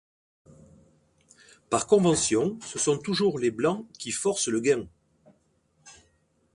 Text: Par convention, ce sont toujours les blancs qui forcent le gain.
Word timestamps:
Par 1.69 1.85
convention, 1.85 2.57
ce 2.65 2.79
sont 2.79 2.97
toujours 2.97 3.37
les 3.37 3.51
blancs 3.51 3.85
qui 3.99 4.09
forcent 4.11 4.47
le 4.47 4.59
gain. 4.59 4.87